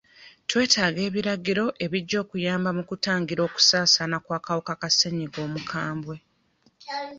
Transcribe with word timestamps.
Twetaaga 0.49 0.99
ebiragiro 1.07 1.65
ebigya 1.85 2.17
okuyamba 2.23 2.69
mu 2.77 2.83
kutangira 2.89 3.41
okusaasaana 3.47 4.17
kw'akawuka 4.25 4.73
ka 4.81 4.89
ssenyiga 4.93 5.39
omukambwe. 5.47 6.15